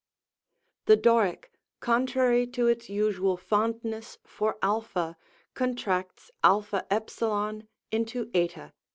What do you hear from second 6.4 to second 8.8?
as into ^.